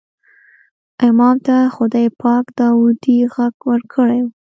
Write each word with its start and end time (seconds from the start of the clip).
امام 1.07 1.35
ته 1.45 1.57
خدای 1.75 2.07
پاک 2.21 2.43
داودي 2.59 3.17
غږ 3.33 3.55
ورکړی 3.69 4.19
و. 4.23 4.27